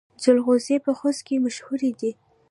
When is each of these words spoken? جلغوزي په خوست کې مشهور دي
جلغوزي 0.23 0.75
په 0.85 0.91
خوست 0.97 1.21
کې 1.27 1.43
مشهور 1.45 1.81
دي 1.99 2.11